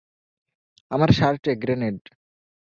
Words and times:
আমার 0.91 1.09
শার্টে 1.17 1.51
গ্রেনেড। 1.63 1.99